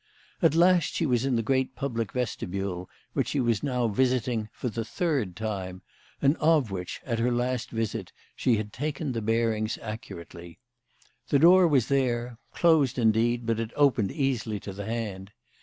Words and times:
At 0.41 0.55
last 0.55 0.95
she 0.95 1.05
was 1.05 1.25
in 1.25 1.35
the 1.35 1.43
great 1.43 1.75
public 1.75 2.11
vestibule, 2.11 2.89
which 3.13 3.27
she 3.27 3.39
was 3.39 3.61
now 3.61 3.87
visiting 3.87 4.49
for 4.51 4.67
the 4.67 4.83
third 4.83 5.35
time, 5.35 5.83
and 6.23 6.35
of 6.37 6.71
which, 6.71 6.99
at 7.05 7.19
her 7.19 7.31
last 7.31 7.69
visit, 7.69 8.11
she 8.35 8.57
had 8.57 8.73
taken 8.73 9.11
the 9.11 9.21
bearings 9.21 9.77
accurately. 9.79 10.57
The 11.27 11.37
door 11.37 11.67
was 11.67 11.87
there 11.87 12.39
closed, 12.51 12.97
indeed, 12.97 13.45
but 13.45 13.59
it 13.59 13.69
opened 13.75 14.11
easily 14.11 14.59
to 14.61 14.73
the 14.73 14.85
hand. 14.85 15.33